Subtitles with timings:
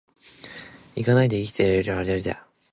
[0.95, 2.43] 只懲役に行かないで生きて居る許りである。